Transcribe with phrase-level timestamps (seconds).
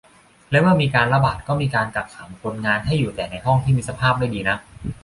[0.51, 4.59] และเมื่อมีการระบาดก็มีการกักขังคนงานให้อยู่แต่ในห้องที่มีสภาพไม่ดีนัก